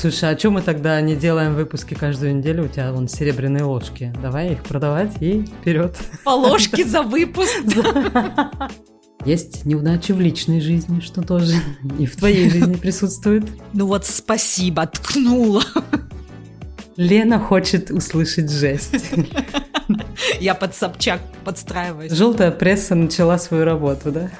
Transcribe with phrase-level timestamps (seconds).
[0.00, 2.64] Слушай, а что мы тогда не делаем выпуски каждую неделю?
[2.64, 4.10] У тебя вон серебряные ложки.
[4.22, 5.94] Давай их продавать и вперед.
[6.24, 7.60] По ложке за выпуск.
[9.26, 11.52] Есть неудачи в личной жизни, что тоже
[11.98, 13.44] и в твоей жизни присутствует.
[13.74, 15.64] Ну вот спасибо, ткнула.
[16.96, 19.04] Лена хочет услышать жесть.
[20.40, 22.12] Я под Собчак подстраиваюсь.
[22.12, 24.30] Желтая пресса начала свою работу, да?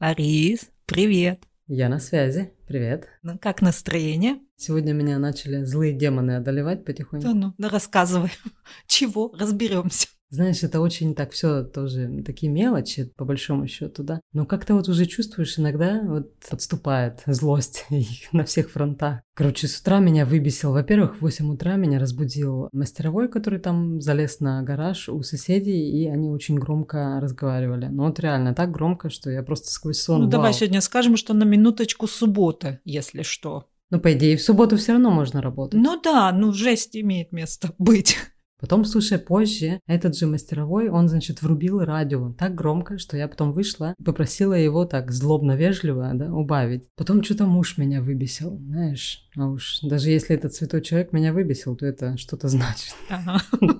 [0.00, 1.44] Арис, привет.
[1.72, 2.52] Я на связи.
[2.66, 3.06] Привет.
[3.22, 4.40] Ну, как настроение?
[4.56, 7.24] Сегодня меня начали злые демоны одолевать потихоньку.
[7.24, 8.32] Да ну, да рассказывай.
[8.88, 9.32] Чего?
[9.38, 10.08] Разберемся.
[10.30, 14.20] Знаешь, это очень так все тоже такие мелочи, по большому счету, да.
[14.32, 17.84] Но как-то вот уже чувствуешь, иногда вот подступает злость
[18.32, 19.20] на всех фронтах.
[19.34, 20.72] Короче, с утра меня выбесил.
[20.72, 26.06] Во-первых, в 8 утра меня разбудил мастеровой, который там залез на гараж у соседей, и
[26.06, 27.86] они очень громко разговаривали.
[27.86, 30.18] Ну вот реально так громко, что я просто сквозь сон.
[30.18, 30.30] Ну вау.
[30.30, 33.66] давай сегодня скажем, что на минуточку суббота, если что.
[33.90, 35.80] Ну, по идее, в субботу все равно можно работать.
[35.80, 38.16] Ну да, ну жесть имеет место быть.
[38.60, 43.52] Потом, слушай, позже этот же мастеровой, он, значит, врубил радио так громко, что я потом
[43.52, 46.88] вышла и попросила его так злобно-вежливо, да, убавить.
[46.96, 49.28] Потом что-то муж меня выбесил, знаешь.
[49.36, 52.94] А уж даже если этот святой человек меня выбесил, то это что-то значит.
[53.08, 53.40] Ага.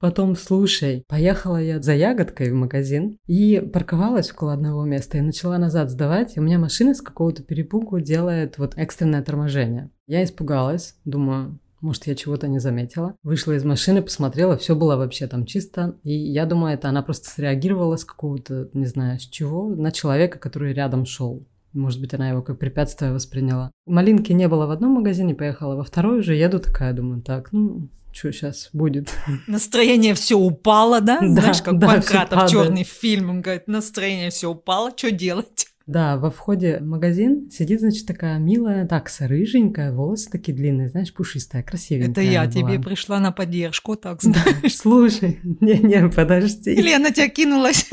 [0.00, 5.58] Потом, слушай, поехала я за ягодкой в магазин и парковалась около одного места и начала
[5.58, 9.90] назад сдавать, и у меня машина с какого-то перепугу делает вот экстренное торможение.
[10.06, 13.14] Я испугалась, думаю, может, я чего-то не заметила.
[13.22, 15.96] Вышла из машины, посмотрела, все было вообще там чисто.
[16.02, 20.38] И я думаю, это она просто среагировала с какого-то, не знаю, с чего, на человека,
[20.38, 21.46] который рядом шел.
[21.72, 23.70] Может быть, она его как препятствие восприняла.
[23.86, 26.34] Малинки не было в одном магазине, поехала во второй уже.
[26.34, 29.14] Еду такая, думаю, так, ну, что сейчас будет?
[29.46, 31.20] Настроение все упало, да?
[31.20, 35.66] Да, Знаешь, как да, Панкратов черный фильм, он говорит, настроение все упало, что делать?
[35.86, 41.12] Да, во входе в магазин сидит, значит, такая милая такса, рыженькая, волосы такие длинные, знаешь,
[41.12, 42.10] пушистая, красивенькая.
[42.10, 42.82] Это я тебе была.
[42.82, 44.76] пришла на поддержку, так знаешь.
[44.76, 46.72] слушай, не-не, подожди.
[46.72, 47.88] Или она тебя кинулась.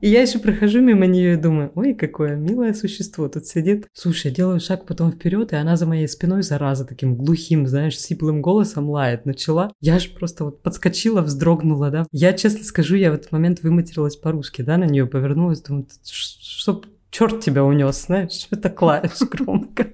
[0.00, 3.86] И я еще прохожу мимо нее и думаю, ой, какое милое существо тут сидит.
[3.92, 7.98] Слушай, я делаю шаг потом вперед, и она за моей спиной, зараза, таким глухим, знаешь,
[7.98, 9.70] сиплым голосом лает начала.
[9.80, 12.06] Я же просто вот подскочила, вздрогнула, да.
[12.12, 16.86] Я, честно скажу, я в этот момент выматерилась по-русски, да, на нее повернулась, думаю, чтоб
[17.12, 19.92] черт тебя унес, знаешь, так лаешь громко.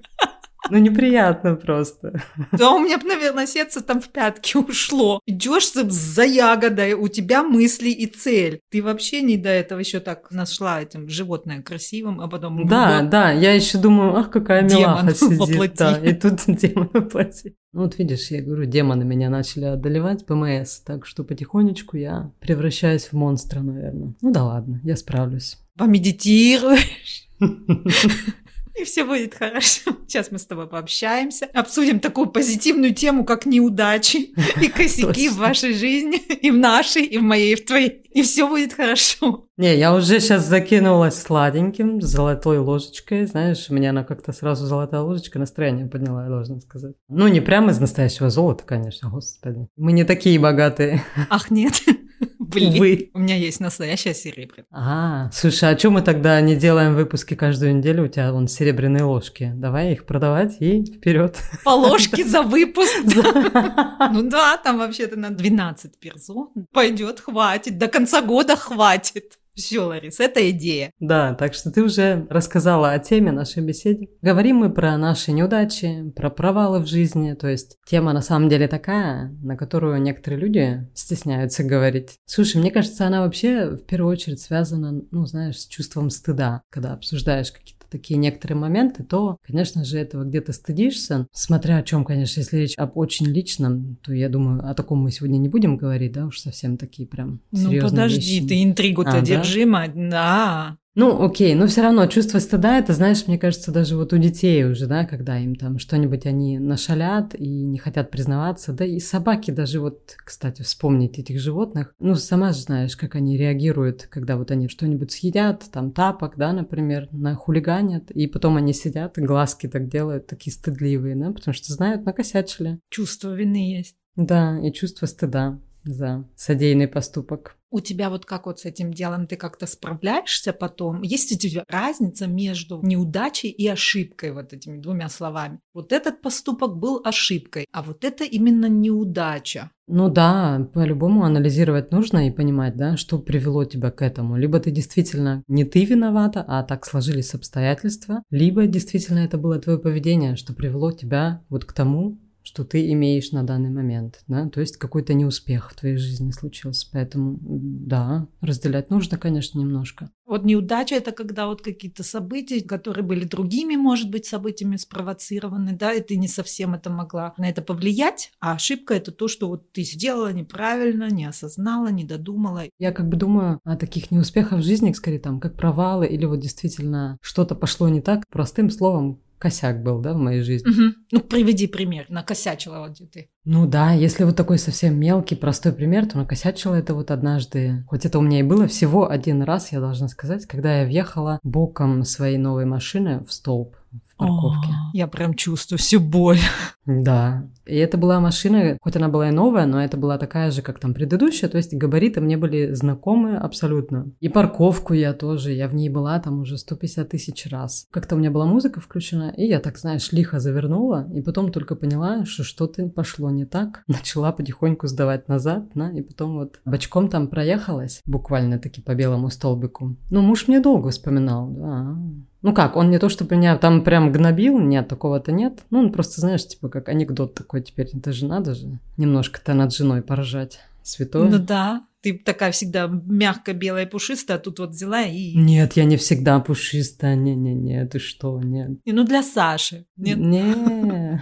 [0.71, 2.21] Ну, неприятно просто.
[2.51, 5.19] Да у меня, наверное, сердце там в пятки ушло.
[5.25, 8.59] Идешь за- ягодой, у тебя мысли и цель.
[8.69, 12.67] Ты вообще не до этого еще так нашла этим животное красивым, а потом...
[12.67, 15.39] Да, вот, да, я еще думаю, ах, какая милаха сидит.
[15.39, 15.77] воплоти.
[15.77, 17.55] Да, и тут демон воплоти.
[17.73, 23.05] Ну вот видишь, я говорю, демоны меня начали одолевать, ПМС, так что потихонечку я превращаюсь
[23.05, 24.13] в монстра, наверное.
[24.21, 25.57] Ну да ладно, я справлюсь.
[25.79, 27.27] Помедитируешь.
[28.79, 29.91] И все будет хорошо.
[30.07, 35.73] Сейчас мы с тобой пообщаемся, обсудим такую позитивную тему, как неудачи и косяки в вашей
[35.73, 38.03] жизни, и в нашей, и в моей, и в твоей.
[38.11, 39.47] И все будет хорошо.
[39.57, 44.65] Не, я уже сейчас закинулась сладеньким, с золотой ложечкой, знаешь, у меня она как-то сразу
[44.65, 46.95] золотая ложечка настроение подняла, я должна сказать.
[47.09, 49.67] Ну, не прямо из настоящего золота, конечно, господи.
[49.75, 51.03] Мы не такие богатые.
[51.29, 51.81] Ах, нет.
[52.39, 53.11] Блин, Увы.
[53.13, 54.63] у меня есть настоящее серебро.
[54.71, 58.05] А, слушай, а что мы тогда не делаем выпуски каждую неделю?
[58.05, 59.51] У тебя вон серебряные ложки.
[59.55, 61.37] Давай их продавать и вперед.
[61.63, 62.95] По ложке за выпуск.
[64.11, 66.49] Ну да, там вообще-то на 12 персон.
[66.73, 67.77] Пойдет, хватит.
[67.77, 69.37] До конца года хватит.
[69.59, 70.93] Все, Ларис, это идея.
[71.01, 74.07] Да, так что ты уже рассказала о теме нашей беседы.
[74.21, 77.33] Говорим мы про наши неудачи, про провалы в жизни.
[77.33, 82.19] То есть тема на самом деле такая, на которую некоторые люди стесняются говорить.
[82.25, 86.61] Слушай, мне кажется, она вообще в первую очередь связана, ну, знаешь, с чувством стыда.
[86.69, 91.27] Когда обсуждаешь какие-то такие некоторые моменты, то, конечно же, этого где-то стыдишься.
[91.33, 95.11] Смотря о чем, конечно, если речь об очень личном, то я думаю, о таком мы
[95.11, 98.47] сегодня не будем говорить, да, уж совсем такие прям Ну серьезные подожди, вещи.
[98.47, 99.21] ты интригу-то А, да?
[99.21, 99.85] держима.
[99.93, 100.77] Да.
[100.95, 104.65] Ну, окей, но все равно чувство стыда, это, знаешь, мне кажется, даже вот у детей
[104.65, 109.51] уже, да, когда им там что-нибудь они нашалят и не хотят признаваться, да и собаки
[109.51, 114.49] даже вот, кстати, вспомнить этих животных, ну, сама же знаешь, как они реагируют, когда вот
[114.49, 120.25] они что-нибудь съедят, там тапок, да, например, нахулиганят, и потом они сидят глазки так делают,
[120.25, 122.79] такие стыдливые, да, потому что знают, накосячили.
[122.89, 123.95] Чувство вины есть.
[124.15, 127.58] Да, и чувство стыда за содеянный поступок.
[127.71, 131.01] У тебя вот как вот с этим делом ты как-то справляешься потом?
[131.03, 135.59] Есть у тебя разница между неудачей и ошибкой, вот этими двумя словами?
[135.73, 139.71] Вот этот поступок был ошибкой, а вот это именно неудача.
[139.91, 144.37] Ну да, по-любому анализировать нужно и понимать, да, что привело тебя к этому.
[144.37, 149.79] Либо ты действительно не ты виновата, а так сложились обстоятельства, либо действительно это было твое
[149.79, 152.19] поведение, что привело тебя вот к тому,
[152.49, 156.87] что ты имеешь на данный момент, да, то есть какой-то неуспех в твоей жизни случился,
[156.91, 160.09] поэтому да, разделять нужно, конечно, немножко.
[160.25, 165.93] Вот неудача это когда вот какие-то события, которые были другими, может быть, событиями спровоцированы, да,
[165.93, 169.71] и ты не совсем это могла на это повлиять, а ошибка это то, что вот
[169.71, 172.63] ты сделала неправильно, не осознала, не додумала.
[172.79, 176.39] Я как бы думаю о таких неуспехах в жизни, скорее там, как провалы или вот
[176.39, 180.69] действительно что-то пошло не так, простым словом, косяк был, да, в моей жизни.
[180.69, 180.95] Угу.
[181.11, 183.29] Ну, приведи пример, накосячила вот ты.
[183.45, 187.83] Ну да, если вот такой совсем мелкий, простой пример, то накосячила это вот однажды.
[187.87, 191.39] Хоть это у меня и было всего один раз, я должна сказать, когда я въехала
[191.41, 193.75] боком своей новой машины в столб
[194.19, 194.71] в парковке.
[194.71, 196.39] О, я прям чувствую всю боль.
[196.85, 197.47] Да.
[197.65, 200.79] И это была машина, хоть она была и новая, но это была такая же, как
[200.79, 204.11] там предыдущая, то есть габариты мне были знакомы абсолютно.
[204.19, 207.85] И парковку я тоже, я в ней была там уже 150 тысяч раз.
[207.91, 211.75] Как-то у меня была музыка включена, и я так, знаешь, лихо завернула, и потом только
[211.75, 213.83] поняла, что что-то пошло не так.
[213.87, 219.95] Начала потихоньку сдавать назад, да, и потом вот бочком там проехалась, буквально-таки по белому столбику.
[220.09, 221.95] Ну, муж мне долго вспоминал, да.
[222.41, 225.63] Ну как, он не то, чтобы меня там прям гнобил, нет, такого-то нет.
[225.69, 227.89] Ну, он просто, знаешь, типа как анекдот такой теперь.
[227.93, 230.59] Это же надо же немножко-то над женой поржать.
[230.81, 231.29] Святой.
[231.29, 235.35] Ну да, ты такая всегда мягко белая пушистая, а тут вот взяла и...
[235.35, 238.71] Нет, я не всегда пушистая, не-не-не, ты что, нет.
[238.85, 240.17] И ну для Саши, нет?
[240.17, 241.21] Не,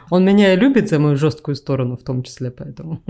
[0.10, 3.02] он меня любит за мою жесткую сторону в том числе, поэтому...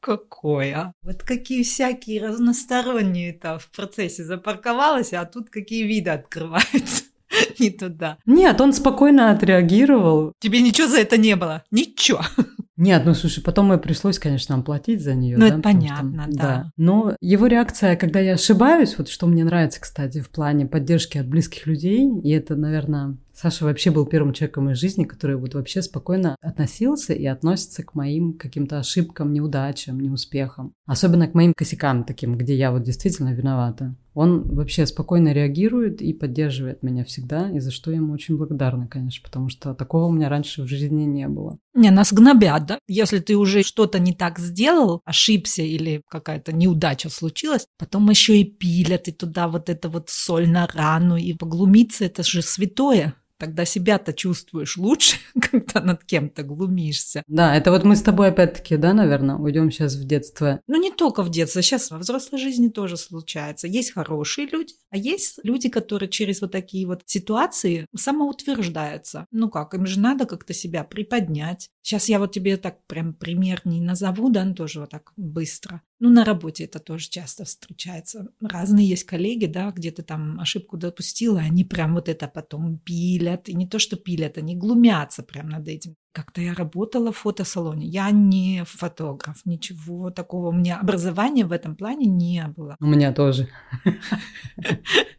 [0.00, 0.92] Какой, а?
[1.02, 7.05] Вот какие всякие разносторонние-то в процессе запарковалась, а тут какие виды открываются.
[7.58, 8.18] Не туда.
[8.26, 10.32] Нет, он спокойно отреагировал.
[10.40, 11.64] Тебе ничего за это не было?
[11.70, 12.20] Ничего.
[12.76, 15.38] Нет, ну слушай, потом мне пришлось, конечно, оплатить за нее.
[15.38, 16.42] Ну, да, это понятно, что, да.
[16.42, 16.70] да.
[16.76, 21.26] Но его реакция, когда я ошибаюсь, вот что мне нравится, кстати, в плане поддержки от
[21.26, 25.54] близких людей, и это, наверное, Саша вообще был первым человеком в моей жизни, который вот
[25.54, 30.72] вообще спокойно относился и относится к моим каким-то ошибкам, неудачам, неуспехам.
[30.86, 33.94] Особенно к моим косякам таким, где я вот действительно виновата.
[34.14, 38.88] Он вообще спокойно реагирует и поддерживает меня всегда, и за что я ему очень благодарна,
[38.88, 41.58] конечно, потому что такого у меня раньше в жизни не было.
[41.74, 42.78] Не, нас гнобят, да?
[42.88, 48.44] Если ты уже что-то не так сделал, ошибся или какая-то неудача случилась, потом еще и
[48.44, 53.64] пилят, и туда вот это вот соль на рану, и поглумиться, это же святое тогда
[53.64, 57.22] себя-то чувствуешь лучше, когда над кем-то глумишься.
[57.26, 60.60] Да, это вот мы с тобой опять-таки, да, наверное, уйдем сейчас в детство.
[60.66, 63.66] Ну, не только в детство, сейчас во взрослой жизни тоже случается.
[63.66, 69.26] Есть хорошие люди, а есть люди, которые через вот такие вот ситуации самоутверждаются.
[69.30, 71.68] Ну как, им же надо как-то себя приподнять.
[71.86, 75.82] Сейчас я вот тебе так прям пример не назову, да, но тоже вот так быстро.
[76.00, 78.26] Ну, на работе это тоже часто встречается.
[78.40, 83.48] Разные есть коллеги, да, где ты там ошибку допустила, они прям вот это потом пилят.
[83.48, 85.94] И не то, что пилят, они глумятся прям над этим.
[86.10, 87.86] Как-то я работала в фотосалоне.
[87.86, 90.48] Я не фотограф, ничего такого.
[90.48, 92.76] У меня образования в этом плане не было.
[92.80, 93.48] У меня тоже.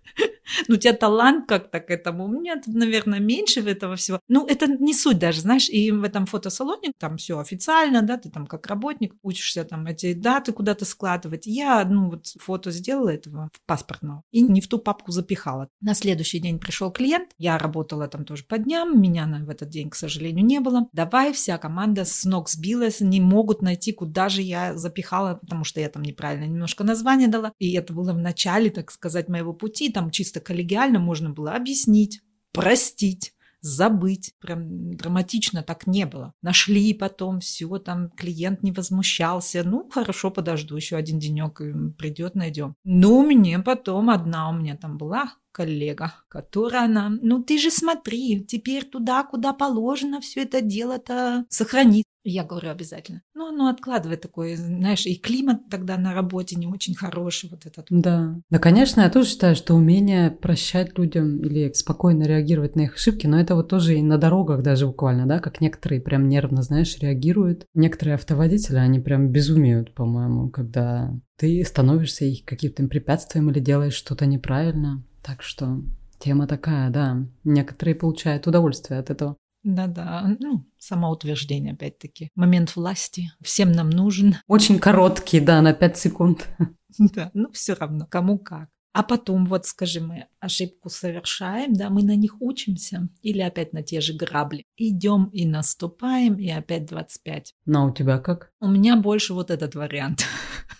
[0.67, 2.25] ну, у тебя талант как-то к этому.
[2.25, 4.19] У меня, наверное, меньше этого всего.
[4.27, 8.29] Ну, это не суть даже, знаешь, и в этом фотосалоне там все официально, да, ты
[8.29, 11.45] там как работник учишься там эти даты куда-то складывать.
[11.45, 15.67] Я, ну, вот фото сделала этого в паспортного и не в ту папку запихала.
[15.81, 19.89] На следующий день пришел клиент, я работала там тоже по дням, меня в этот день,
[19.89, 20.87] к сожалению, не было.
[20.93, 25.79] Давай, вся команда с ног сбилась, не могут найти, куда же я запихала, потому что
[25.79, 27.51] я там неправильно немножко название дала.
[27.59, 32.21] И это было в начале, так сказать, моего пути, там чисто коллегиально можно было объяснить,
[32.53, 34.33] простить, забыть.
[34.39, 36.33] Прям драматично так не было.
[36.41, 39.63] Нашли потом все, там клиент не возмущался.
[39.65, 41.61] Ну, хорошо, подожду еще один денек,
[41.97, 42.75] придет, найдем.
[42.85, 48.45] Ну, мне потом одна у меня там была коллега, которая нам, ну ты же смотри,
[48.45, 52.05] теперь туда, куда положено, все это дело-то сохранить.
[52.29, 53.21] Я говорю обязательно.
[53.33, 57.87] Ну, ну, откладывай такое, знаешь, и климат тогда на работе не очень хороший, вот этот.
[57.89, 58.35] Да.
[58.49, 63.27] Да, конечно, я тоже считаю, что умение прощать людям или спокойно реагировать на их ошибки,
[63.27, 66.97] но это вот тоже и на дорогах даже буквально, да, как некоторые прям нервно, знаешь,
[66.99, 67.65] реагируют.
[67.73, 74.25] Некоторые автоводители, они прям безумеют, по-моему, когда ты становишься их каким-то препятствием или делаешь что-то
[74.25, 75.01] неправильно.
[75.23, 75.81] Так что
[76.19, 77.25] тема такая, да.
[77.45, 79.37] Некоторые получают удовольствие от этого.
[79.67, 82.31] Да-да, ну, самоутверждение, опять-таки.
[82.35, 84.37] Момент власти всем нам нужен.
[84.47, 86.47] Очень короткий, да, на 5 секунд.
[86.99, 88.69] Да, ну все равно, кому как.
[88.91, 93.83] А потом, вот скажи, мы ошибку совершаем, да, мы на них учимся, или опять на
[93.83, 94.65] те же грабли.
[94.77, 97.53] Идем и наступаем, и опять 25.
[97.67, 98.49] Ну, а у тебя как?
[98.59, 100.25] У меня больше вот этот вариант.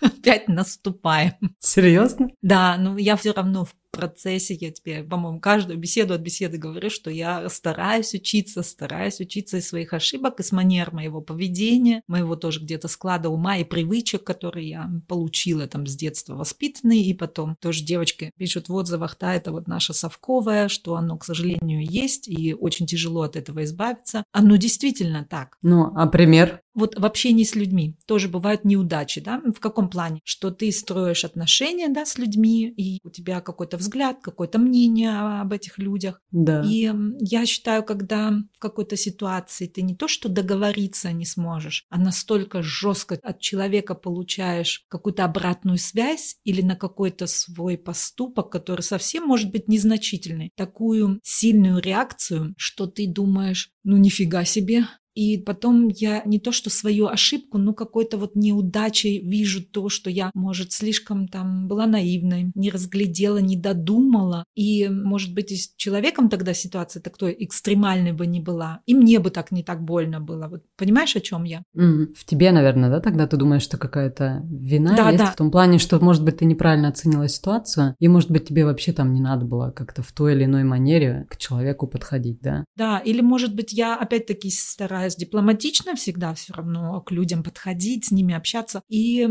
[0.00, 1.34] опять наступаем.
[1.58, 2.30] Серьезно?
[2.42, 6.88] Да, ну я все равно в процессе, я тебе, по-моему, каждую беседу от беседы говорю,
[6.88, 12.60] что я стараюсь учиться, стараюсь учиться из своих ошибок, из манер моего поведения, моего тоже
[12.60, 17.82] где-то склада ума и привычек, которые я получила там с детства воспитанные, и потом тоже
[17.82, 22.54] девочки пишут в отзывах, да, это вот наша совковая, что оно, к сожалению, есть, и
[22.54, 24.22] очень тяжело от этого избавиться.
[24.30, 25.56] Оно действительно так.
[25.62, 26.62] Ну, а пример?
[26.78, 30.20] Вот в общении с людьми тоже бывают неудачи, да, в каком плане?
[30.22, 35.52] Что ты строишь отношения, да, с людьми, и у тебя какой-то взгляд, какое-то мнение об
[35.52, 36.22] этих людях.
[36.30, 36.62] Да.
[36.64, 41.98] И я считаю, когда в какой-то ситуации ты не то, что договориться не сможешь, а
[41.98, 49.26] настолько жестко от человека получаешь какую-то обратную связь или на какой-то свой поступок, который совсем
[49.26, 54.84] может быть незначительный, такую сильную реакцию, что ты думаешь, ну нифига себе,
[55.18, 60.10] и потом я не то, что свою ошибку, но какой-то вот неудачей вижу то, что
[60.10, 64.44] я, может, слишком там была наивной, не разглядела, не додумала.
[64.54, 68.78] И, может быть, и с человеком тогда ситуация такой экстремальной бы не была.
[68.86, 70.46] И мне бы так не так больно было.
[70.46, 71.64] Вот понимаешь, о чем я?
[71.76, 72.14] Mm.
[72.14, 75.32] В тебе, наверное, да, тогда ты думаешь, что какая-то вина да, есть да.
[75.32, 78.92] в том плане, что, может быть, ты неправильно оценила ситуацию, и, может быть, тебе вообще
[78.92, 82.64] там не надо было как-то в той или иной манере к человеку подходить, да?
[82.76, 88.06] Да, или, может быть, я опять-таки стараюсь стараюсь дипломатично всегда все равно к людям подходить,
[88.06, 88.82] с ними общаться.
[88.88, 89.26] И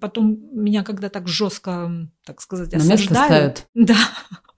[0.00, 3.66] потом меня когда так жестко, так сказать, осаждают.
[3.74, 3.96] Да,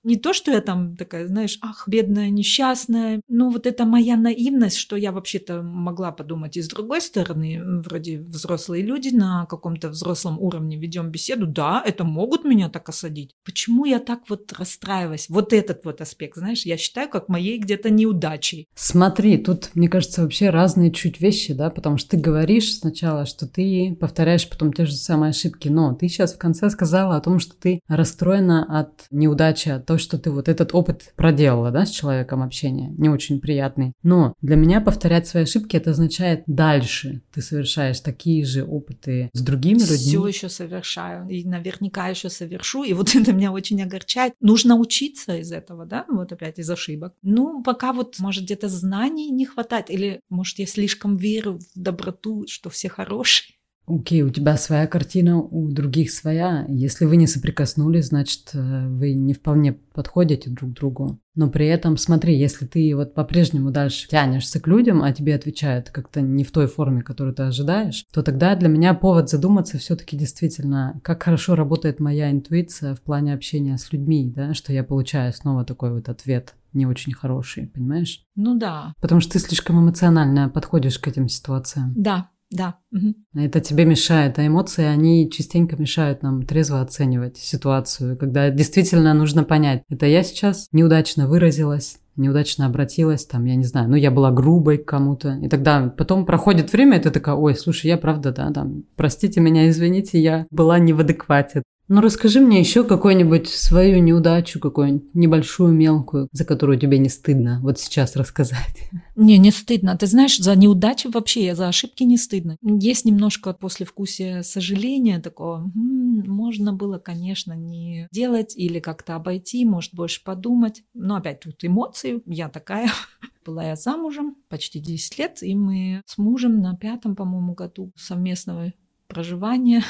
[0.06, 3.20] не то, что я там такая, знаешь, ах, бедная, несчастная.
[3.28, 8.20] Но вот это моя наивность, что я вообще-то могла подумать и с другой стороны, вроде
[8.20, 13.34] взрослые люди на каком-то взрослом уровне ведем беседу, да, это могут меня так осадить.
[13.44, 15.28] Почему я так вот расстраиваюсь?
[15.28, 18.68] Вот этот вот аспект, знаешь, я считаю как моей где-то неудачей.
[18.74, 23.48] Смотри, тут, мне кажется, вообще разные чуть вещи, да, потому что ты говоришь сначала, что
[23.48, 27.40] ты повторяешь потом те же самые ошибки, но ты сейчас в конце сказала о том,
[27.40, 31.90] что ты расстроена от неудачи, от того, что ты вот этот опыт проделала, да, с
[31.90, 33.92] человеком общения, не очень приятный.
[34.02, 39.42] Но для меня повторять свои ошибки, это означает дальше ты совершаешь такие же опыты с
[39.42, 39.96] другими людьми.
[39.96, 44.32] Все еще совершаю, и наверняка еще совершу, и вот это меня очень огорчает.
[44.40, 47.14] Нужно учиться из этого, да, вот опять из ошибок.
[47.22, 52.46] Ну, пока вот, может, где-то знаний не хватает, или, может, я слишком верю в доброту,
[52.48, 53.55] что все хорошие.
[53.88, 56.64] Окей, okay, у тебя своя картина, у других своя.
[56.68, 61.20] Если вы не соприкоснулись, значит, э, вы не вполне подходите друг другу.
[61.36, 65.90] Но при этом, смотри, если ты вот по-прежнему дальше тянешься к людям, а тебе отвечают
[65.90, 70.16] как-то не в той форме, которую ты ожидаешь, то тогда для меня повод задуматься все-таки
[70.16, 75.32] действительно, как хорошо работает моя интуиция в плане общения с людьми, да, что я получаю
[75.32, 78.22] снова такой вот ответ не очень хороший, понимаешь?
[78.34, 78.94] Ну да.
[79.00, 81.94] Потому что ты слишком эмоционально подходишь к этим ситуациям.
[81.96, 82.76] Да, да.
[82.92, 83.14] Угу.
[83.34, 89.44] Это тебе мешает, а эмоции, они частенько мешают нам трезво оценивать ситуацию, когда действительно нужно
[89.44, 94.30] понять, это я сейчас неудачно выразилась, неудачно обратилась, там, я не знаю, ну, я была
[94.30, 98.32] грубой к кому-то, и тогда потом проходит время, и ты такая, ой, слушай, я правда,
[98.32, 101.62] да, там, простите меня, извините, я была не в адеквате.
[101.88, 107.60] Ну, расскажи мне еще какую-нибудь свою неудачу, какую-нибудь небольшую, мелкую, за которую тебе не стыдно
[107.62, 108.90] вот сейчас рассказать.
[109.14, 109.96] Не, не стыдно.
[109.96, 112.56] Ты знаешь, за неудачи вообще, за ошибки не стыдно.
[112.60, 115.58] Есть немножко послевкусия сожаления такого.
[115.76, 120.82] М-м, можно было, конечно, не делать или как-то обойти, может, больше подумать.
[120.92, 122.20] Но опять тут эмоции.
[122.26, 122.90] Я такая.
[123.46, 128.72] Была я замужем почти 10 лет, и мы с мужем на пятом, по-моему, году совместного
[129.06, 129.84] проживания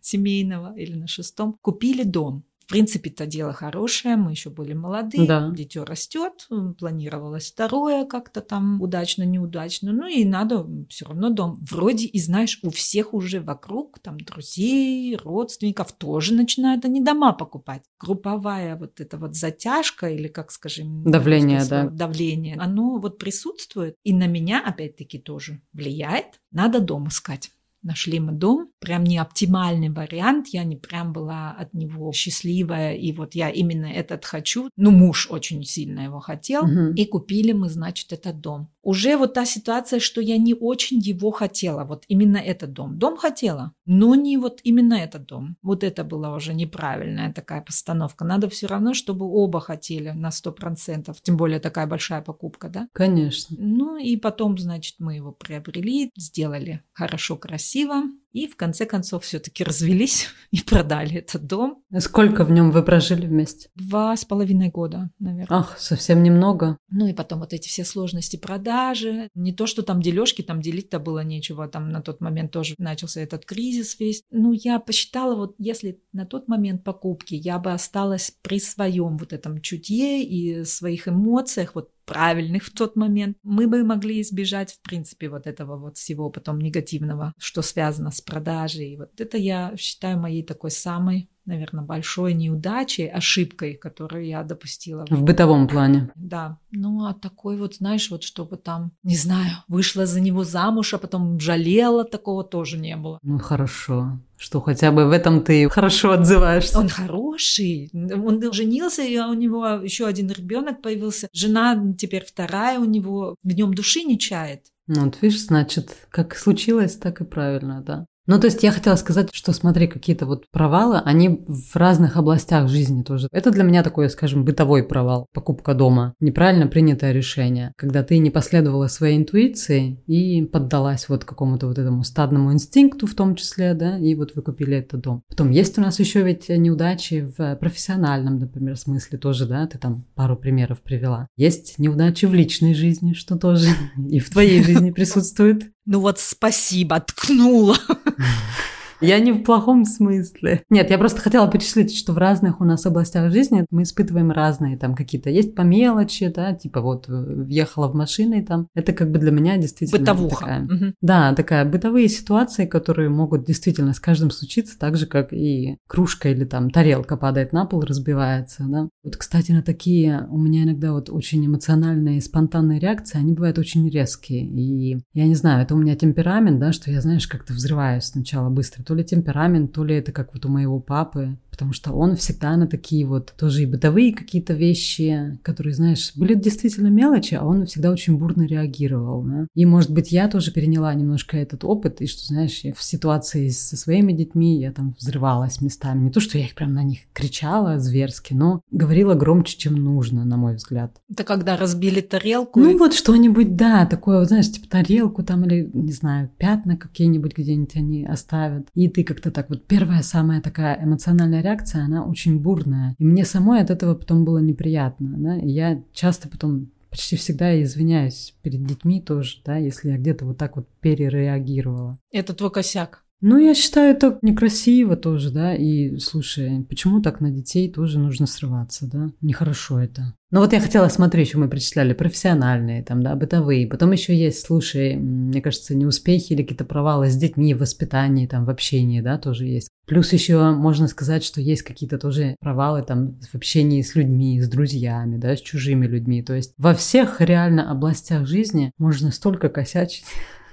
[0.00, 2.44] семейного или на шестом, купили дом.
[2.68, 5.50] В принципе, это дело хорошее, мы еще были молодые, да.
[5.56, 6.46] дитё растет,
[6.78, 11.56] планировалось второе как-то там удачно, неудачно, ну и надо все равно дом.
[11.62, 17.84] Вроде и знаешь, у всех уже вокруг, там, друзей, родственников тоже начинают они дома покупать.
[17.98, 21.10] Групповая вот эта вот затяжка или, как скажем...
[21.10, 21.88] Давление, да.
[21.88, 26.42] Давление, оно вот присутствует и на меня, опять-таки, тоже влияет.
[26.50, 27.50] Надо дом искать.
[27.88, 33.12] Нашли мы дом, прям не оптимальный вариант, я не прям была от него счастливая, и
[33.12, 34.68] вот я именно этот хочу.
[34.76, 36.92] Ну, муж очень сильно его хотел, угу.
[36.94, 38.68] и купили мы, значит, этот дом.
[38.88, 42.98] Уже вот та ситуация, что я не очень его хотела, вот именно этот дом.
[42.98, 45.56] Дом хотела, но не вот именно этот дом.
[45.62, 48.24] Вот это была уже неправильная такая постановка.
[48.24, 52.88] Надо все равно, чтобы оба хотели на 100%, тем более такая большая покупка, да?
[52.94, 53.56] Конечно.
[53.60, 58.04] Ну и потом, значит, мы его приобрели, сделали хорошо, красиво,
[58.38, 61.82] и в конце концов все-таки развелись и продали этот дом.
[61.98, 63.68] Сколько в нем вы прожили вместе?
[63.74, 65.58] Два с половиной года, наверное.
[65.58, 66.78] Ах, совсем немного.
[66.90, 69.28] Ну и потом вот эти все сложности продажи.
[69.34, 71.68] Не то, что там дележки, там делить-то было нечего.
[71.68, 74.22] Там на тот момент тоже начался этот кризис весь.
[74.30, 79.32] Ну, я посчитала, вот если на тот момент покупки я бы осталась при своем вот
[79.32, 84.80] этом чутье и своих эмоциях, вот правильных в тот момент, мы бы могли избежать, в
[84.80, 88.96] принципе, вот этого вот всего потом негативного, что связано с продажей.
[88.96, 95.06] Вот это я считаю моей такой самой наверное, большой неудачей, ошибкой, которую я допустила.
[95.08, 96.10] В бытовом плане.
[96.14, 96.58] Да.
[96.70, 100.98] Ну, а такой вот, знаешь, вот чтобы там, не знаю, вышла за него замуж, а
[100.98, 103.18] потом жалела, такого тоже не было.
[103.22, 104.20] Ну, хорошо.
[104.36, 106.78] Что хотя бы в этом ты хорошо отзываешься.
[106.78, 107.90] Он хороший.
[107.92, 111.28] Он женился, и у него еще один ребенок появился.
[111.32, 113.34] Жена теперь вторая у него.
[113.42, 114.66] В нем души не чает.
[114.86, 118.06] Ну, вот видишь, значит, как случилось, так и правильно, да.
[118.28, 122.68] Ну, то есть я хотела сказать, что смотри, какие-то вот провалы, они в разных областях
[122.68, 123.26] жизни тоже.
[123.32, 125.26] Это для меня такой, скажем, бытовой провал.
[125.32, 126.14] Покупка дома.
[126.20, 127.72] Неправильно принятое решение.
[127.78, 133.14] Когда ты не последовала своей интуиции и поддалась вот какому-то вот этому стадному инстинкту в
[133.14, 135.22] том числе, да, и вот вы купили этот дом.
[135.30, 140.04] Потом есть у нас еще ведь неудачи в профессиональном, например, смысле тоже, да, ты там
[140.14, 141.28] пару примеров привела.
[141.38, 145.70] Есть неудачи в личной жизни, что тоже и в твоей жизни присутствует.
[145.90, 147.78] Ну вот спасибо, ткнула.
[149.00, 150.62] Я не в плохом смысле.
[150.70, 154.76] Нет, я просто хотела перечислить, что в разных у нас областях жизни мы испытываем разные
[154.76, 155.30] там какие-то.
[155.30, 158.68] Есть по мелочи, да, типа вот э, въехала в машиной там.
[158.74, 160.40] Это как бы для меня действительно Бытовуха.
[160.40, 160.60] такая...
[160.60, 160.94] Мгм.
[161.00, 166.28] Да, такая бытовые ситуации, которые могут действительно с каждым случиться, так же, как и кружка
[166.30, 168.88] или там тарелка падает на пол, разбивается, да.
[169.04, 173.88] Вот, кстати, на такие у меня иногда вот очень эмоциональные, спонтанные реакции, они бывают очень
[173.88, 174.44] резкие.
[174.44, 178.48] И я не знаю, это у меня темперамент, да, что я, знаешь, как-то взрываюсь сначала
[178.48, 178.82] быстро.
[178.88, 182.56] То ли темперамент, то ли это как вот у моего папы, потому что он всегда
[182.56, 187.66] на такие вот тоже и бытовые какие-то вещи, которые, знаешь, были действительно мелочи, а он
[187.66, 189.24] всегда очень бурно реагировал.
[189.24, 189.46] Да?
[189.56, 193.76] И, может быть, я тоже переняла немножко этот опыт, и что, знаешь, в ситуации со
[193.76, 196.04] своими детьми я там взрывалась местами.
[196.04, 200.24] Не то, что я их прям на них кричала зверски, но говорила громче, чем нужно,
[200.24, 200.96] на мой взгляд.
[201.10, 202.60] Это когда разбили тарелку.
[202.60, 207.36] Ну вот что-нибудь, да, такое, вот, знаешь, типа тарелку там или, не знаю, пятна какие-нибудь
[207.36, 208.68] где-нибудь они оставят.
[208.76, 212.94] И ты как-то так вот, первая самая такая эмоциональная реакция, она очень бурная.
[212.98, 217.60] И мне самой от этого потом было неприятно, да, и я часто потом почти всегда
[217.62, 221.98] извиняюсь перед детьми тоже, да, если я где-то вот так вот перереагировала.
[222.12, 223.04] Это твой косяк.
[223.20, 228.26] Ну, я считаю, это некрасиво тоже, да, и, слушай, почему так на детей тоже нужно
[228.26, 229.10] срываться, да?
[229.20, 230.14] Нехорошо это.
[230.30, 233.66] Ну вот я хотела, смотри, еще мы перечисляли профессиональные, там, да, бытовые.
[233.66, 238.44] Потом еще есть, слушай, мне кажется, неуспехи или какие-то провалы с детьми в воспитании, там,
[238.44, 239.68] в общении, да, тоже есть.
[239.86, 244.48] Плюс еще можно сказать, что есть какие-то тоже провалы там в общении с людьми, с
[244.48, 246.22] друзьями, да, с чужими людьми.
[246.22, 250.04] То есть во всех реально областях жизни можно столько косячить.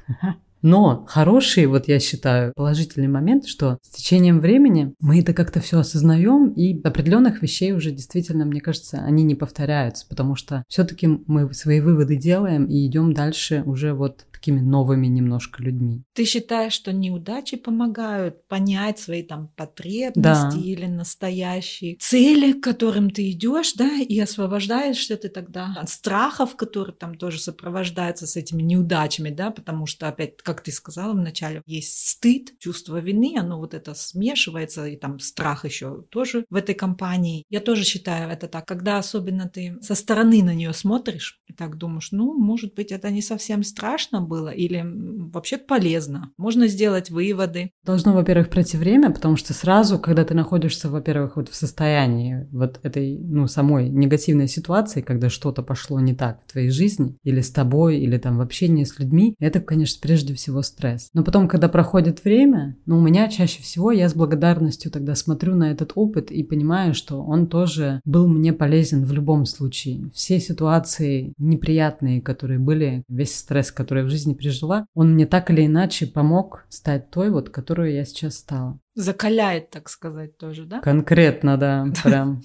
[0.65, 5.78] Но хороший, вот я считаю, положительный момент, что с течением времени мы это как-то все
[5.78, 11.54] осознаем, и определенных вещей уже действительно, мне кажется, они не повторяются, потому что все-таки мы
[11.54, 16.03] свои выводы делаем и идем дальше уже вот такими новыми немножко людьми.
[16.13, 20.62] Ты считаешь, что неудачи помогают понять свои там потребности Да.
[20.63, 26.95] или настоящие цели, к которым ты идешь, да, и освобождаешься ты тогда от страхов, которые
[26.95, 32.08] там тоже сопровождаются с этими неудачами, да, потому что опять, как ты сказала вначале, есть
[32.10, 37.43] стыд, чувство вины, оно вот это смешивается, и там страх еще тоже в этой компании.
[37.49, 41.77] Я тоже считаю это так, когда особенно ты со стороны на нее смотришь и так
[41.77, 46.32] думаешь, ну, может быть, это не совсем страшно было или м, вообще полезно.
[46.38, 47.71] Можно сделать выводы.
[47.84, 52.80] Должно, во-первых, пройти время, потому что сразу, когда ты находишься, во-первых, вот в состоянии вот
[52.84, 57.52] этой, ну, самой негативной ситуации, когда что-то пошло не так в твоей жизни, или с
[57.52, 61.10] тобой, или там в общении с людьми, это, конечно, прежде всего стресс.
[61.13, 65.56] Но потом, когда проходит время, ну, у меня чаще всего я с благодарностью тогда смотрю
[65.56, 70.10] на этот опыт и понимаю, что он тоже был мне полезен в любом случае.
[70.13, 75.65] Все ситуации неприятные, которые были, весь стресс, который в жизни пережила, он мне так или
[75.65, 78.79] иначе помог стать той вот, которую я сейчас стала.
[78.95, 80.79] Закаляет, так сказать, тоже, да?
[80.79, 82.41] Конкретно, да, прям.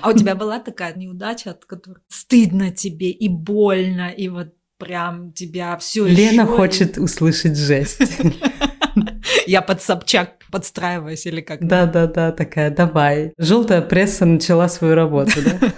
[0.00, 5.32] А у тебя была такая неудача, от которой стыдно тебе и больно, и вот прям
[5.32, 8.00] тебя все Лена хочет услышать жесть.
[9.46, 11.64] Я под Собчак подстраиваюсь или как?
[11.66, 13.32] Да-да-да, такая, давай.
[13.38, 15.72] Желтая пресса начала свою работу, да?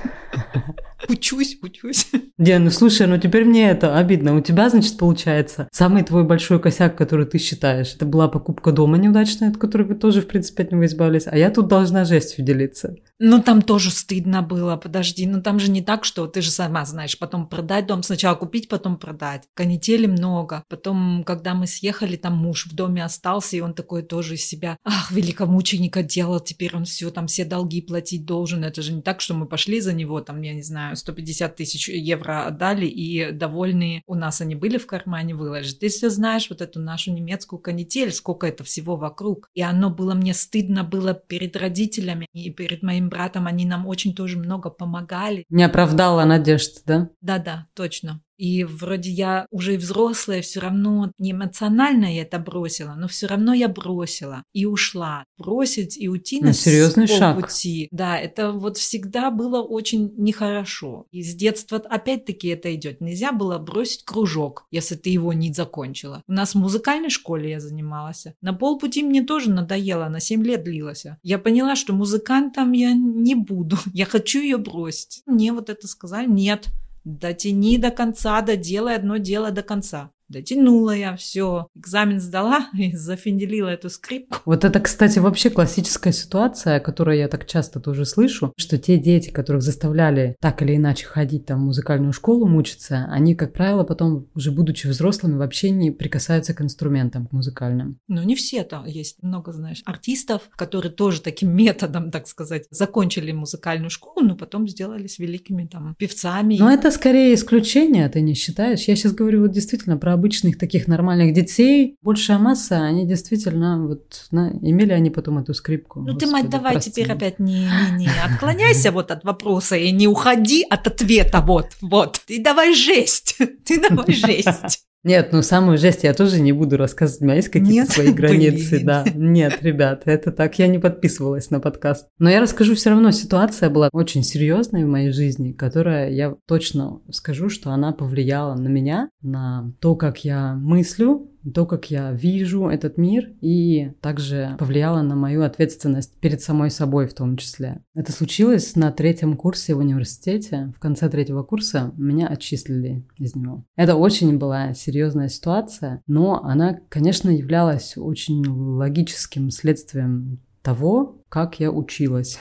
[1.08, 2.10] Учусь, учусь.
[2.38, 4.36] Диана, ну слушай, ну теперь мне это обидно.
[4.36, 8.98] У тебя, значит, получается, самый твой большой косяк, который ты считаешь, это была покупка дома
[8.98, 12.44] неудачная, от которой вы тоже, в принципе, от него избавились, а я тут должна жестью
[12.44, 12.96] делиться.
[13.24, 15.28] Ну, там тоже стыдно было, подожди.
[15.28, 18.66] Ну, там же не так, что ты же сама знаешь, потом продать дом, сначала купить,
[18.66, 19.44] потом продать.
[19.54, 20.64] Канители много.
[20.68, 24.76] Потом, когда мы съехали, там муж в доме остался, и он такой тоже из себя,
[24.82, 28.64] ах, великомученика делал, теперь он все, там все долги платить должен.
[28.64, 31.88] Это же не так, что мы пошли за него, там, я не знаю, 150 тысяч
[31.88, 35.78] евро отдали, и довольные у нас они были в кармане выложить.
[35.78, 39.48] Ты все знаешь вот эту нашу немецкую канитель, сколько это всего вокруг.
[39.54, 44.14] И оно было мне стыдно было перед родителями и перед моим братом, они нам очень
[44.14, 45.44] тоже много помогали.
[45.50, 47.10] Не оправдала надежд, да?
[47.20, 48.22] Да-да, точно.
[48.38, 53.54] И вроде я уже взрослая, все равно не эмоционально я это бросила, но все равно
[53.54, 55.24] я бросила и ушла.
[55.38, 57.40] Бросить и уйти на, на серьезный шаг.
[57.40, 57.88] пути.
[57.90, 61.06] Да, это вот всегда было очень нехорошо.
[61.10, 63.00] И с детства опять-таки это идет.
[63.00, 66.22] Нельзя было бросить кружок, если ты его не закончила.
[66.26, 68.26] У нас в музыкальной школе я занималась.
[68.40, 71.06] На полпути мне тоже надоело, на 7 лет длилось.
[71.22, 73.78] Я поняла, что музыкантом я не буду.
[73.92, 75.22] Я хочу ее бросить.
[75.26, 76.68] Мне вот это сказали, нет,
[77.04, 80.10] Дотяни до конца, доделай одно дело до конца.
[80.32, 84.38] Дотянула я, все, экзамен сдала и зафинделила эту скрипку.
[84.46, 89.30] Вот это, кстати, вообще классическая ситуация, которую я так часто тоже слышу, что те дети,
[89.30, 94.26] которых заставляли так или иначе ходить там в музыкальную школу, мучиться, они, как правило, потом,
[94.34, 97.98] уже будучи взрослыми, вообще не прикасаются к инструментам, к музыкальным.
[98.08, 98.86] Ну, не все там.
[98.86, 104.66] Есть много, знаешь, артистов, которые тоже таким методом, так сказать, закончили музыкальную школу, но потом
[104.66, 106.56] сделались великими там певцами.
[106.58, 108.84] Но это скорее исключение, ты не считаешь?
[108.84, 114.26] Я сейчас говорю вот действительно про обычных таких нормальных детей, большая масса, они действительно вот
[114.30, 115.98] на, имели они потом эту скрипку.
[115.98, 116.92] Ну Господи, ты, мать, давай прости.
[116.92, 121.70] теперь опять не, не, не отклоняйся вот от вопроса и не уходи от ответа, вот,
[121.80, 122.20] вот.
[122.26, 124.84] Ты давай жесть, ты давай жесть.
[125.04, 127.22] Нет, ну самую жесть я тоже не буду рассказывать.
[127.22, 128.86] У меня есть какие-то свои границы, блин.
[128.86, 129.04] да.
[129.14, 132.08] Нет, ребят, это так, я не подписывалась на подкаст.
[132.18, 137.00] Но я расскажу все равно, ситуация была очень серьезной в моей жизни, которая, я точно
[137.10, 142.68] скажу, что она повлияла на меня, на то, как я мыслю, то, как я вижу
[142.68, 147.82] этот мир, и также повлияло на мою ответственность перед самой собой в том числе.
[147.94, 150.72] Это случилось на третьем курсе в университете.
[150.76, 153.64] В конце третьего курса меня отчислили из него.
[153.76, 161.70] Это очень была серьезная ситуация, но она, конечно, являлась очень логическим следствием того, как я
[161.70, 162.38] училась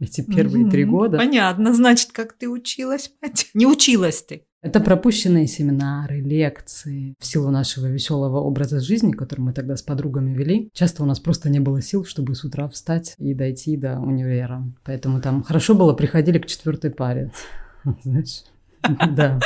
[0.00, 1.18] эти первые три года.
[1.18, 3.50] Понятно, значит, как ты училась, мать.
[3.54, 4.44] Не училась ты.
[4.64, 7.14] Это пропущенные семинары, лекции.
[7.18, 11.20] В силу нашего веселого образа жизни, который мы тогда с подругами вели, часто у нас
[11.20, 14.64] просто не было сил, чтобы с утра встать и дойти до универа.
[14.82, 17.30] Поэтому там хорошо было, приходили к четвертой паре.
[18.04, 18.44] Знаешь?
[19.14, 19.38] Да.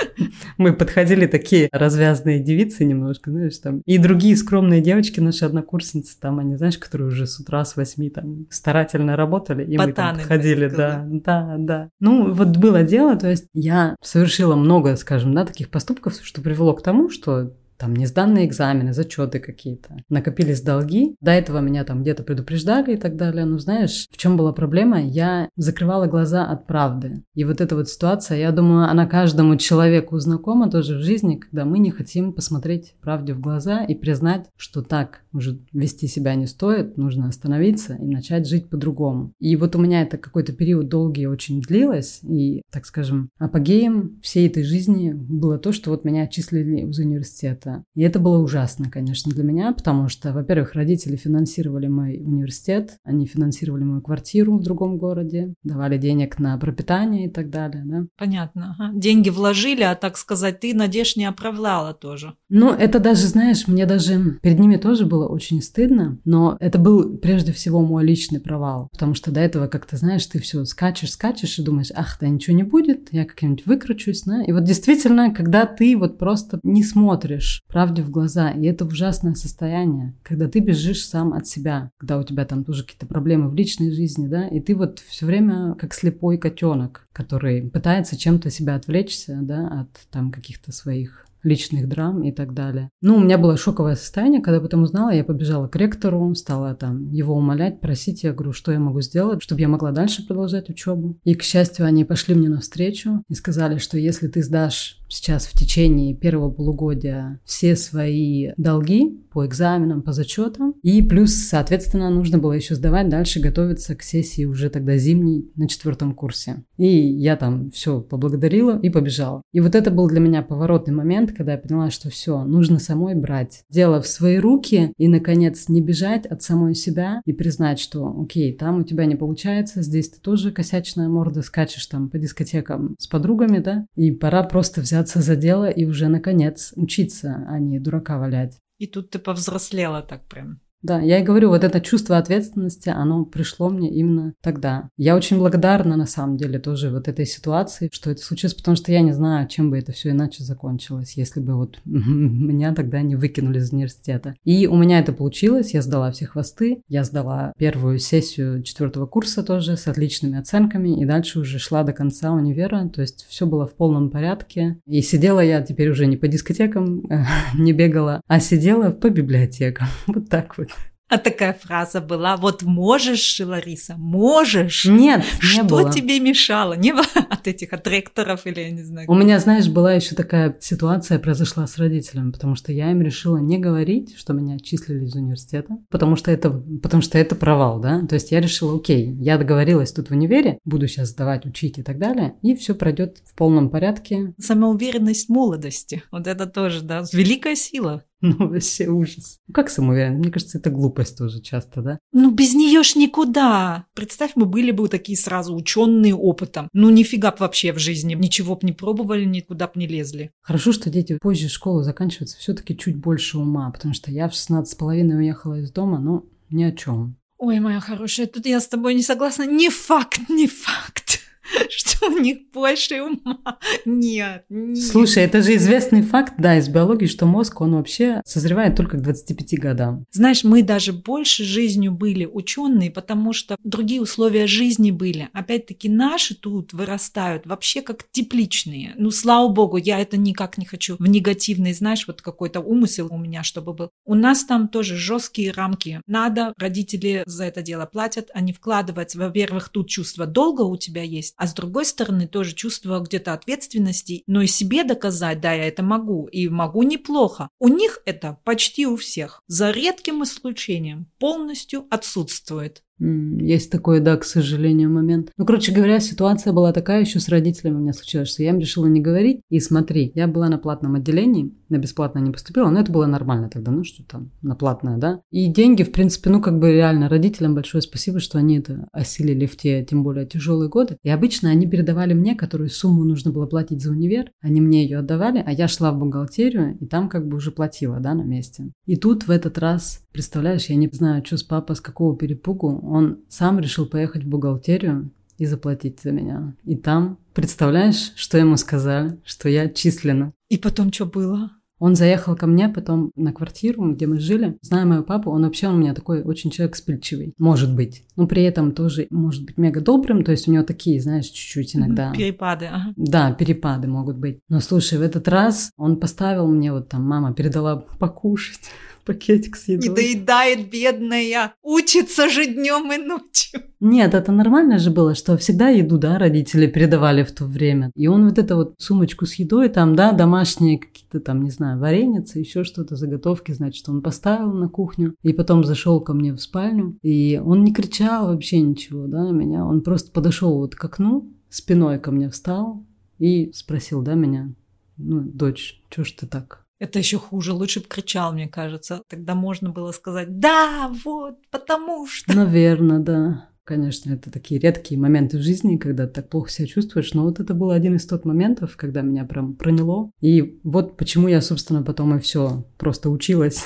[0.57, 3.83] Мы подходили такие развязные девицы немножко, знаешь, там.
[3.87, 8.11] И другие скромные девочки, наши однокурсницы, там, они, знаешь, которые уже с утра с восьми
[8.11, 11.89] там старательно работали, и мы там подходили, да, да, да.
[12.01, 16.75] Ну, вот было дело, то есть я совершила много, скажем, да, таких поступков, что привело
[16.75, 19.97] к тому, что там не сданные экзамены, зачеты какие-то.
[20.09, 21.15] Накопились долги.
[21.21, 23.45] До этого меня там где-то предупреждали и так далее.
[23.45, 25.01] Ну, знаешь, в чем была проблема?
[25.01, 27.23] Я закрывала глаза от правды.
[27.35, 31.65] И вот эта вот ситуация, я думаю, она каждому человеку знакома тоже в жизни, когда
[31.65, 36.47] мы не хотим посмотреть правде в глаза и признать, что так уже вести себя не
[36.47, 39.33] стоит, нужно остановиться и начать жить по-другому.
[39.39, 44.49] И вот у меня это какой-то период долгий очень длилось, и, так скажем, апогеем всей
[44.49, 47.85] этой жизни было то, что вот меня отчислили из университета это.
[47.95, 53.27] И это было ужасно, конечно, для меня, потому что, во-первых, родители финансировали мой университет, они
[53.27, 58.07] финансировали мою квартиру в другом городе, давали денег на пропитание и так далее, да.
[58.17, 58.77] Понятно.
[58.79, 58.93] Ага.
[58.95, 62.35] Деньги вложили, а, так сказать, ты надежд не оправдала тоже.
[62.49, 67.19] Ну, это даже, знаешь, мне даже перед ними тоже было очень стыдно, но это был
[67.19, 71.13] прежде всего мой личный провал, потому что до этого, как то знаешь, ты все скачешь,
[71.13, 74.43] скачешь и думаешь, ах, да ничего не будет, я как-нибудь выкручусь, да.
[74.43, 78.51] И вот действительно, когда ты вот просто не смотришь правде в глаза.
[78.51, 82.83] И это ужасное состояние, когда ты бежишь сам от себя, когда у тебя там тоже
[82.85, 87.71] какие-то проблемы в личной жизни, да, и ты вот все время как слепой котенок, который
[87.71, 92.91] пытается чем-то себя отвлечься, да, от там каких-то своих личных драм и так далее.
[93.01, 97.11] Ну, у меня было шоковое состояние, когда потом узнала, я побежала к ректору, стала там
[97.13, 101.19] его умолять, просить, я говорю, что я могу сделать, чтобы я могла дальше продолжать учебу.
[101.25, 105.59] И, к счастью, они пошли мне навстречу и сказали, что если ты сдашь сейчас в
[105.59, 112.53] течение первого полугодия все свои долги по экзаменам, по зачетам, и плюс, соответственно, нужно было
[112.53, 116.65] еще сдавать дальше, готовиться к сессии уже тогда зимней на четвертом курсе.
[116.77, 119.43] И я там все поблагодарила и побежала.
[119.53, 123.15] И вот это был для меня поворотный момент, когда я поняла, что все, нужно самой
[123.15, 128.15] брать дело в свои руки и, наконец, не бежать от самой себя и признать, что,
[128.21, 132.95] окей, там у тебя не получается, здесь ты тоже косячная морда, скачешь там по дискотекам
[132.99, 137.79] с подругами, да, и пора просто взяться за дело и уже, наконец, учиться, а не
[137.79, 138.59] дурака валять.
[138.79, 140.61] И тут ты повзрослела так прям.
[140.83, 144.89] Да, я и говорю, вот это чувство ответственности, оно пришло мне именно тогда.
[144.97, 148.93] Я очень благодарна, на самом деле, тоже вот этой ситуации, что это случилось, потому что
[148.93, 153.17] я не знаю, чем бы это все иначе закончилось, если бы вот меня тогда не
[153.17, 154.35] выкинули из университета.
[154.45, 159.43] И у меня это получилось, я сдала все хвосты, я сдала первую сессию четвертого курса
[159.43, 163.67] тоже с отличными оценками, и дальше уже шла до конца универа, то есть все было
[163.67, 164.79] в полном порядке.
[164.87, 167.03] И сидела я теперь уже не по дискотекам,
[167.59, 169.89] не бегала, а сидела по библиотекам.
[170.19, 170.69] Вот так вот.
[171.09, 174.85] А такая фраза была, вот можешь, Лариса, можешь.
[174.85, 175.91] Нет, не Что было.
[175.91, 176.75] тебе мешало?
[176.75, 179.11] Не было от этих, от ректоров или я не знаю.
[179.11, 183.39] У меня, знаешь, была еще такая ситуация, произошла с родителями, потому что я им решила
[183.39, 188.07] не говорить, что меня отчислили из университета, потому что это, потому что это провал, да.
[188.07, 191.83] То есть я решила, окей, я договорилась тут в универе, буду сейчас сдавать, учить и
[191.83, 194.35] так далее, и все пройдет в полном порядке.
[194.39, 196.03] Самоуверенность молодости.
[196.11, 198.05] Вот это тоже, да, великая сила.
[198.39, 199.39] Ну, вообще ужас.
[199.47, 200.21] Ну, как самоуверенность?
[200.21, 201.99] Мне кажется, это глупость тоже часто, да?
[202.13, 203.87] Ну, без нее ж никуда.
[203.95, 206.69] Представь, мы были бы такие сразу ученые опытом.
[206.73, 208.15] Ну, нифига б вообще в жизни.
[208.15, 210.33] Ничего б не пробовали, никуда б не лезли.
[210.43, 214.73] Хорошо, что дети позже школу заканчиваются все-таки чуть больше ума, потому что я в 16
[214.73, 217.17] с половиной уехала из дома, но ни о чем.
[217.39, 219.45] Ой, моя хорошая, тут я с тобой не согласна.
[219.45, 221.21] Не факт, не факт.
[221.71, 223.59] что у них больше ума.
[223.85, 224.79] Нет, нет.
[224.79, 229.03] Слушай, это же известный факт, да, из биологии, что мозг, он вообще созревает только к
[229.03, 230.05] 25 годам.
[230.11, 235.29] Знаешь, мы даже больше жизнью были ученые, потому что другие условия жизни были.
[235.33, 238.95] Опять-таки наши тут вырастают вообще как тепличные.
[238.97, 243.19] Ну, слава богу, я это никак не хочу в негативный, знаешь, вот какой-то умысел у
[243.19, 243.91] меня, чтобы был.
[244.05, 246.01] У нас там тоже жесткие рамки.
[246.07, 249.19] Надо, родители за это дело платят, они вкладываются.
[249.19, 254.25] Во-первых, тут чувство долга у тебя есть, а с другой стороны тоже чувство где-то ответственности,
[254.27, 257.49] но и себе доказать, да, я это могу, и могу неплохо.
[257.61, 262.83] У них это почти у всех, за редким исключением, полностью отсутствует.
[262.99, 265.31] Есть такой, да, к сожалению, момент.
[265.37, 268.59] Ну, короче говоря, ситуация была такая еще с родителями у меня случилась, что я им
[268.59, 269.41] решила не говорить.
[269.51, 273.49] И смотри, я была на платном отделении, на бесплатное не поступила, но это было нормально
[273.49, 275.21] тогда, ну что там, на платное, да.
[275.31, 279.47] И деньги, в принципе, ну как бы реально родителям большое спасибо, что они это осилили
[279.47, 280.97] в те, тем более, тяжелые годы.
[281.03, 284.99] И обычно они передавали мне, которую сумму нужно было платить за универ, они мне ее
[284.99, 288.73] отдавали, а я шла в бухгалтерию и там как бы уже платила, да, на месте.
[288.87, 292.81] И тут в этот раз, представляешь, я не знаю, что с папой, с какого перепугу,
[292.83, 296.57] он сам решил поехать в бухгалтерию и заплатить за меня.
[296.65, 299.17] И там, представляешь, что ему сказали?
[299.25, 300.33] Что я отчислена.
[300.49, 301.53] И потом что было?
[301.79, 304.59] Он заехал ко мне потом на квартиру, где мы жили.
[304.61, 307.35] Зная моего папу, он вообще у меня такой очень человек вспыльчивый.
[307.39, 308.05] Может быть.
[308.17, 310.25] Но при этом тоже может быть мега добрым.
[310.25, 312.13] То есть у него такие, знаешь, чуть-чуть иногда...
[312.13, 312.93] Перепады, ага.
[312.97, 314.41] Да, перепады могут быть.
[314.49, 318.73] Но слушай, в этот раз он поставил мне вот там, мама передала покушать
[319.09, 319.89] пакетик с едой.
[319.89, 321.55] Не доедает, бедная.
[321.63, 323.63] Учится же днем и ночью.
[323.81, 327.91] Нет, это нормально же было, что всегда еду, да, родители передавали в то время.
[327.95, 331.81] И он вот эту вот сумочку с едой, там, да, домашние какие-то там, не знаю,
[331.81, 335.15] вареницы, еще что-то, заготовки, значит, он поставил на кухню.
[335.23, 336.99] И потом зашел ко мне в спальню.
[337.03, 339.65] И он не кричал вообще ничего, да, на меня.
[339.65, 342.85] Он просто подошел вот к окну, спиной ко мне встал
[343.19, 344.53] и спросил, да, меня,
[344.99, 346.68] ну, дочь, что ж ты так?
[346.79, 349.03] Это еще хуже, лучше бы кричал, мне кажется.
[349.09, 352.35] Тогда можно было сказать, да, вот, потому что...
[352.35, 353.49] Наверное, да.
[353.65, 357.53] Конечно, это такие редкие моменты в жизни, когда так плохо себя чувствуешь, но вот это
[357.53, 360.11] был один из тот моментов, когда меня прям проняло.
[360.23, 363.65] И вот почему я, собственно, потом и все просто училась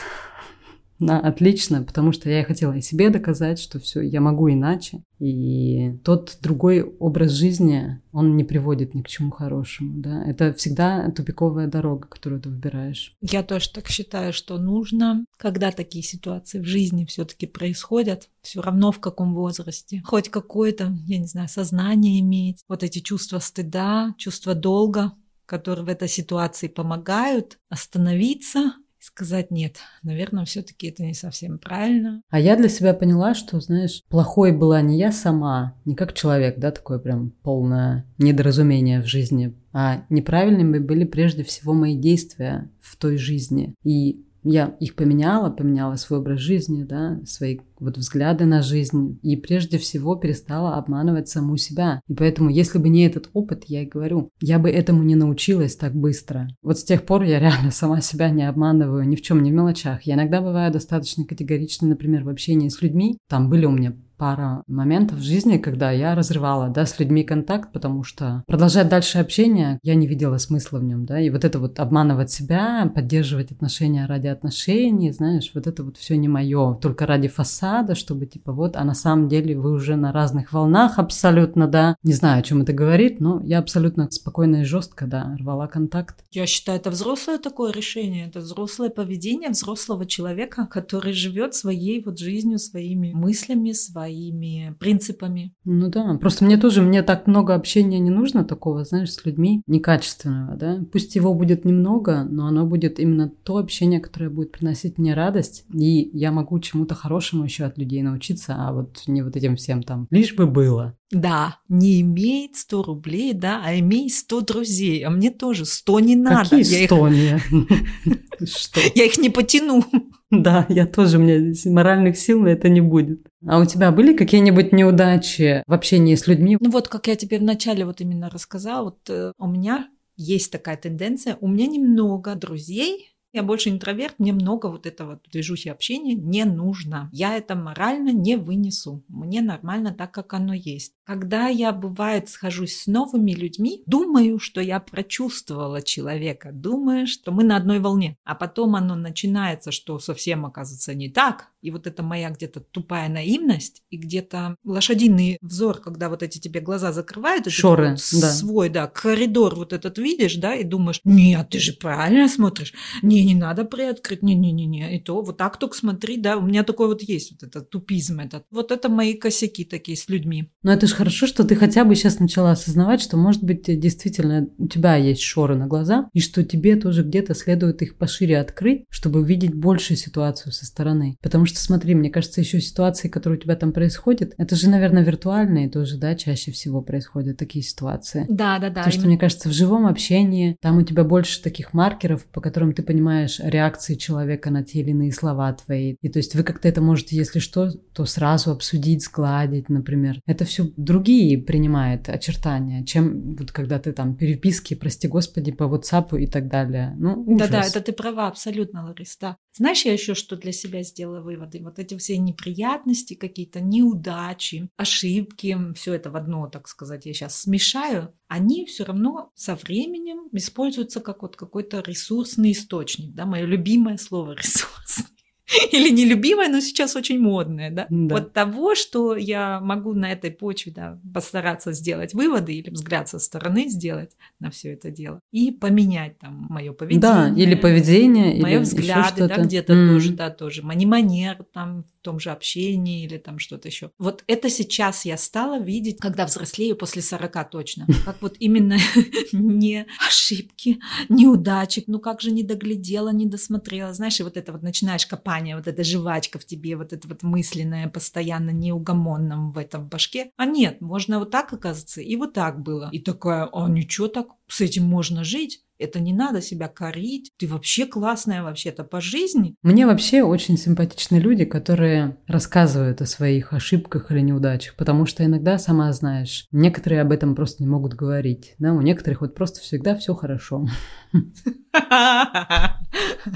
[0.98, 5.02] на отлично, потому что я хотела и себе доказать, что все, я могу иначе.
[5.18, 10.24] И тот другой образ жизни, он не приводит ни к чему хорошему, да.
[10.24, 13.14] Это всегда тупиковая дорога, которую ты выбираешь.
[13.20, 18.90] Я тоже так считаю, что нужно, когда такие ситуации в жизни все-таки происходят, все равно
[18.90, 24.54] в каком возрасте, хоть какое-то, я не знаю, сознание иметь, вот эти чувства стыда, чувства
[24.54, 25.12] долга,
[25.46, 32.22] которые в этой ситуации помогают остановиться сказать нет, наверное, все-таки это не совсем правильно.
[32.30, 36.58] А я для себя поняла, что, знаешь, плохой была не я сама, не как человек,
[36.58, 42.96] да, такое прям полное недоразумение в жизни, а неправильными были прежде всего мои действия в
[42.96, 43.74] той жизни.
[43.82, 49.36] И я их поменяла, поменяла свой образ жизни, да, свои вот взгляды на жизнь, и
[49.36, 52.00] прежде всего перестала обманывать саму себя.
[52.08, 55.76] И поэтому, если бы не этот опыт, я и говорю, я бы этому не научилась
[55.76, 56.48] так быстро.
[56.62, 59.54] Вот с тех пор я реально сама себя не обманываю ни в чем, ни в
[59.54, 60.02] мелочах.
[60.02, 63.18] Я иногда бываю достаточно категорична, например, в общении с людьми.
[63.28, 67.72] Там были у меня пара моментов в жизни, когда я разрывала, да, с людьми контакт,
[67.72, 71.58] потому что продолжать дальше общение я не видела смысла в нем, да, и вот это
[71.58, 77.04] вот обманывать себя, поддерживать отношения ради отношений, знаешь, вот это вот все не мое, только
[77.04, 81.66] ради фасада, чтобы типа вот, а на самом деле вы уже на разных волнах абсолютно,
[81.66, 85.66] да, не знаю, о чем это говорит, но я абсолютно спокойно и жестко, да, рвала
[85.66, 86.24] контакт.
[86.30, 92.20] Я считаю, это взрослое такое решение, это взрослое поведение взрослого человека, который живет своей вот
[92.20, 95.54] жизнью, своими мыслями, своей своими принципами.
[95.64, 99.62] Ну да, просто мне тоже, мне так много общения не нужно такого, знаешь, с людьми
[99.66, 100.80] некачественного, да.
[100.92, 105.64] Пусть его будет немного, но оно будет именно то общение, которое будет приносить мне радость,
[105.72, 109.82] и я могу чему-то хорошему еще от людей научиться, а вот не вот этим всем
[109.82, 110.96] там, лишь бы было.
[111.12, 115.04] Да, не имеет 100 рублей, да, а имей 100 друзей.
[115.04, 116.48] А мне тоже 100 не надо.
[116.50, 117.50] Какие 100 я их...
[118.96, 119.84] Я их не потяну.
[120.30, 123.26] Да, я тоже, у меня моральных сил на это не будет.
[123.46, 126.56] А у тебя были какие-нибудь неудачи в общении с людьми?
[126.58, 130.78] Ну вот, как я тебе вначале вот именно рассказала, вот э, у меня есть такая
[130.78, 131.36] тенденция.
[131.40, 137.08] У меня немного друзей, я больше интроверт, мне много вот этого движухи общения не нужно.
[137.12, 139.04] Я это морально не вынесу.
[139.08, 140.92] Мне нормально так, как оно есть.
[141.04, 147.42] Когда я, бывает, схожусь с новыми людьми, думаю, что я прочувствовала человека, думаю, что мы
[147.44, 148.16] на одной волне.
[148.24, 151.48] А потом оно начинается, что совсем оказывается не так.
[151.62, 156.60] И вот это моя где-то тупая наивность и где-то лошадиный взор, когда вот эти тебе
[156.60, 158.30] глаза закрывают, Шоры, вот да.
[158.30, 163.24] свой, да, коридор вот этот видишь, да, и думаешь, нет, ты же правильно смотришь, не,
[163.24, 167.02] не, надо приоткрыть, не-не-не-не, и то вот так только смотри, да, у меня такой вот
[167.02, 168.44] есть вот этот тупизм этот.
[168.50, 170.50] Вот это мои косяки такие с людьми.
[170.64, 174.48] Но это же хорошо, что ты хотя бы сейчас начала осознавать, что, может быть, действительно
[174.58, 178.84] у тебя есть шоры на глаза, и что тебе тоже где-то следует их пошире открыть,
[178.90, 181.16] чтобы увидеть большую ситуацию со стороны.
[181.22, 185.02] Потому что, смотри, мне кажется, еще ситуации, которые у тебя там происходят, это же, наверное,
[185.02, 188.26] виртуальные тоже, да, чаще всего происходят такие ситуации.
[188.28, 188.82] Да, да, да.
[188.82, 192.72] Потому что, мне кажется, в живом общении там у тебя больше таких маркеров, по которым
[192.72, 195.96] ты понимаешь реакции человека на те или иные слова твои.
[196.00, 200.20] И то есть вы как-то это можете, если что, то сразу обсудить, сгладить, например.
[200.26, 206.18] Это все другие принимает очертания, чем вот когда ты там переписки, прости господи, по WhatsApp
[206.18, 206.94] и так далее.
[206.98, 209.36] Ну, Да-да, это ты права, абсолютно, Ларис, да.
[209.54, 211.60] Знаешь, я еще что для себя сделала выводы?
[211.62, 217.40] Вот эти все неприятности, какие-то неудачи, ошибки, все это в одно, так сказать, я сейчас
[217.40, 223.96] смешаю, они все равно со временем используются как вот какой-то ресурсный источник, да, мое любимое
[223.98, 225.21] слово ресурсный.
[225.72, 227.86] или нелюбимое, но сейчас очень модное, да?
[227.88, 228.14] да.
[228.14, 233.18] Вот того, что я могу на этой почве да, постараться сделать выводы или взгляд со
[233.18, 237.00] стороны сделать на все это дело и поменять там мое поведение.
[237.00, 239.88] Да, или поведение, мое взгляды, да, где-то mm.
[239.88, 243.90] тоже, да, тоже, мани манер там в том же общении или там что-то еще.
[243.98, 248.76] Вот это сейчас я стала видеть, когда взрослею после 40 точно, как вот именно
[249.32, 254.62] не ошибки, неудачи, ну как же не доглядела, не досмотрела, знаешь, и вот это вот
[254.62, 259.58] начинаешь копать желание, вот эта жвачка в тебе, вот это вот мысленное, постоянно неугомонном в
[259.58, 260.30] этом башке.
[260.36, 262.88] А нет, можно вот так оказаться, и вот так было.
[262.92, 265.62] И такая, а ничего так, с этим можно жить.
[265.78, 267.30] Это не надо себя корить.
[267.38, 269.56] Ты вообще классная вообще-то по жизни.
[269.62, 275.58] Мне вообще очень симпатичны люди, которые рассказывают о своих ошибках или неудачах, потому что иногда,
[275.58, 278.54] сама знаешь, некоторые об этом просто не могут говорить.
[278.58, 280.66] Да, у некоторых вот просто всегда все хорошо.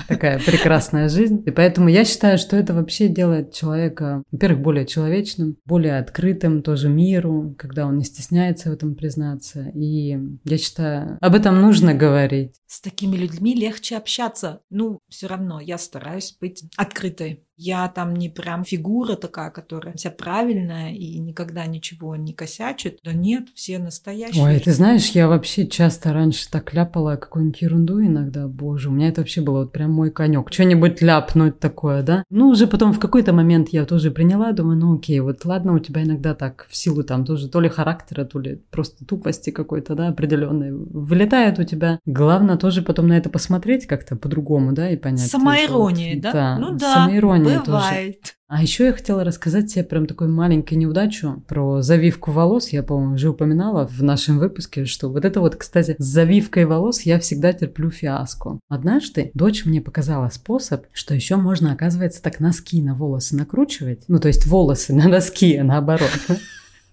[0.08, 1.42] Такая прекрасная жизнь.
[1.46, 6.88] И поэтому я считаю, что это вообще делает человека, во-первых, более человечным, более открытым тоже
[6.88, 9.70] миру, когда он не стесняется в этом признаться.
[9.74, 12.60] И я считаю, об этом нужно говорить.
[12.66, 14.60] С такими людьми легче общаться.
[14.70, 20.10] Ну, все равно я стараюсь быть открытой Я там не прям фигура такая, которая вся
[20.10, 22.98] правильная и никогда ничего не косячит.
[23.02, 24.44] Да нет, все настоящие.
[24.44, 28.46] Ой, ты знаешь, я вообще часто раньше так ляпала какую-нибудь ерунду иногда.
[28.46, 30.52] Боже, у меня это вообще было вот прям мой конек.
[30.52, 32.24] Что-нибудь ляпнуть такое, да?
[32.28, 35.78] Ну, уже потом в какой-то момент я тоже приняла, думаю, ну окей, вот ладно, у
[35.78, 39.94] тебя иногда так в силу там тоже то ли характера, то ли просто тупости какой-то,
[39.94, 42.00] да, определенной вылетает у тебя.
[42.04, 45.30] Главное тоже потом на это посмотреть как-то по-другому, да, и понять.
[45.30, 46.32] Самоирония, вот, да?
[46.32, 46.58] да?
[46.58, 48.20] Ну да, самоирония бывает.
[48.20, 48.32] Тоже.
[48.48, 52.68] А еще я хотела рассказать тебе прям такую маленькую неудачу про завивку волос.
[52.68, 57.02] Я, по-моему, уже упоминала в нашем выпуске, что вот это вот, кстати, с завивкой волос
[57.02, 58.60] я всегда терплю фиаско.
[58.68, 64.04] Однажды дочь мне показала способ, что еще можно, оказывается, так носки на волосы накручивать.
[64.06, 66.10] Ну, то есть волосы на носки, а наоборот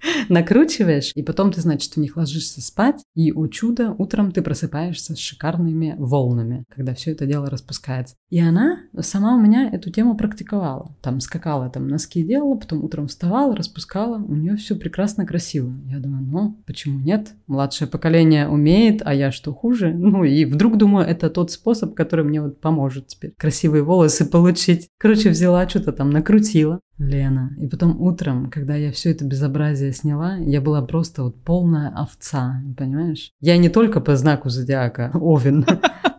[0.29, 5.15] накручиваешь, и потом ты, значит, в них ложишься спать, и, у чуда, утром ты просыпаешься
[5.15, 8.15] с шикарными волнами, когда все это дело распускается.
[8.29, 10.95] И она сама у меня эту тему практиковала.
[11.01, 15.73] Там скакала, там носки делала, потом утром вставала, распускала, у нее все прекрасно красиво.
[15.85, 17.33] Я думаю, ну, почему нет?
[17.47, 19.93] Младшее поколение умеет, а я что хуже?
[20.13, 24.89] Ну, и вдруг думаю, это тот способ, который мне вот поможет теперь красивые волосы получить.
[24.99, 27.55] Короче, взяла, что-то там накрутила, Лена.
[27.59, 32.61] И потом утром, когда я все это безобразие сняла, я была просто вот полная овца,
[32.77, 33.31] понимаешь?
[33.39, 35.65] Я не только по знаку зодиака Овен,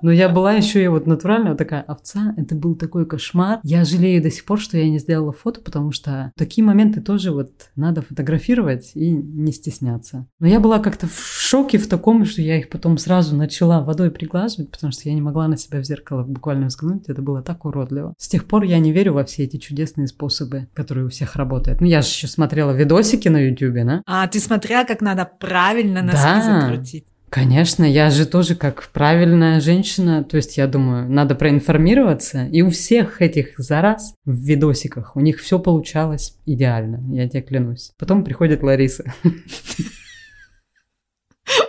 [0.02, 2.34] но я была еще и вот натурально вот такая овца.
[2.36, 3.60] Это был такой кошмар.
[3.62, 7.32] Я жалею до сих пор, что я не сделала фото, потому что такие моменты тоже
[7.32, 10.26] вот надо фотографировать и не стесняться.
[10.40, 14.10] Но я была как-то в шоке в таком, что я их потом сразу начала водой
[14.10, 17.08] приглаживать, потому что я не могла на себя в зеркало буквально взглянуть.
[17.08, 18.12] Это было так уродливо.
[18.18, 21.80] С тех пор я не верю во все эти чудесные способы, которые у всех работают.
[21.80, 24.02] Ну, я же еще смотрела видосики на Ютубе, да?
[24.06, 26.60] А, ты смотрела, как надо правильно носки Да.
[26.62, 27.04] закрутить?
[27.30, 32.70] Конечно, я же тоже как правильная женщина, то есть я думаю, надо проинформироваться, и у
[32.70, 37.90] всех этих зараз в видосиках у них все получалось идеально, я тебе клянусь.
[37.98, 39.12] Потом приходит Лариса.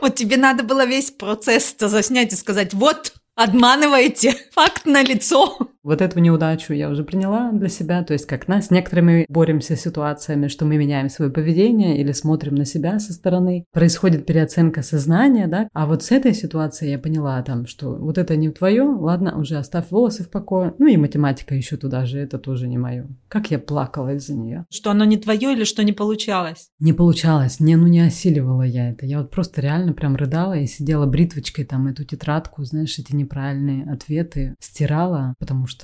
[0.01, 5.57] Вот тебе надо было весь процесс-то заснять и сказать, вот, обманываете, факт на лицо.
[5.85, 9.75] Вот эту неудачу я уже приняла для себя, то есть как нас с некоторыми боремся
[9.75, 13.65] с ситуациями, что мы меняем свое поведение или смотрим на себя со стороны.
[13.71, 18.35] Происходит переоценка сознания, да, а вот с этой ситуацией я поняла там, что вот это
[18.35, 20.73] не твое, ладно, уже оставь волосы в покое.
[20.79, 23.07] Ну и математика еще туда же, это тоже не мое.
[23.27, 24.65] Как я плакала из-за нее.
[24.71, 26.69] Что оно не твое или что не получалось?
[26.79, 29.05] Не получалось, не, ну не осиливала я это.
[29.05, 33.85] Я вот просто реально прям рыдала и сидела бритвочкой там эту тетрадку, знаешь, эти неправильные
[33.85, 35.74] ответы стирала, потому что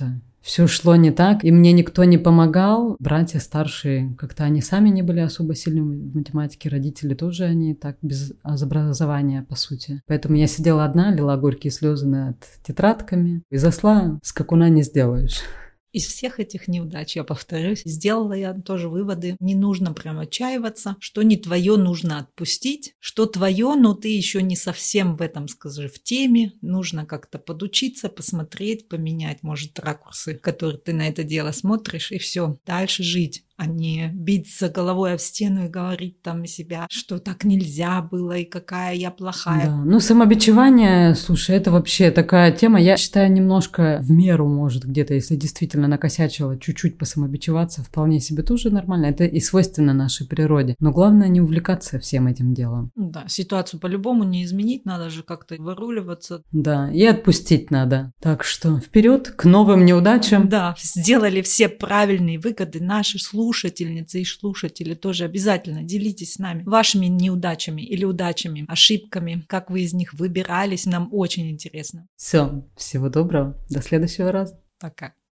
[0.42, 2.96] все шло не так, и мне никто не помогал.
[2.98, 7.96] Братья старшие, как-то они сами не были особо сильными в математике, родители тоже они так
[8.02, 10.02] без образования, по сути.
[10.06, 15.42] Поэтому я сидела одна, лила горькие слезы над тетрадками и засла, скакуна не сделаешь.
[15.92, 19.36] Из всех этих неудач, я повторюсь, сделала я тоже выводы.
[19.40, 20.96] Не нужно прям отчаиваться.
[21.00, 22.94] Что не твое, нужно отпустить.
[22.98, 26.54] Что твое, но ты еще не совсем в этом, скажи, в теме.
[26.62, 32.58] Нужно как-то подучиться, посмотреть, поменять, может, ракурсы, которые ты на это дело смотришь, и все.
[32.64, 38.02] Дальше жить а не биться головой об стену и говорить там себя, что так нельзя
[38.02, 39.66] было и какая я плохая.
[39.66, 39.76] Да.
[39.84, 45.36] Ну, самобичевание, слушай, это вообще такая тема, я считаю, немножко в меру может где-то, если
[45.36, 49.06] действительно накосячила, чуть-чуть посамобичеваться, вполне себе тоже нормально.
[49.06, 50.74] Это и свойственно нашей природе.
[50.80, 52.90] Но главное не увлекаться всем этим делом.
[52.96, 56.42] Да, ситуацию по-любому не изменить, надо же как-то выруливаться.
[56.50, 58.12] Да, и отпустить надо.
[58.20, 60.48] Так что вперед к новым неудачам.
[60.48, 63.18] Да, сделали все правильные выгоды наши
[63.52, 69.82] слушательницы и слушатели тоже обязательно делитесь с нами вашими неудачами или удачами, ошибками, как вы
[69.82, 72.06] из них выбирались, нам очень интересно.
[72.16, 74.58] Все, всего доброго, до следующего раза.
[74.78, 75.14] Пока.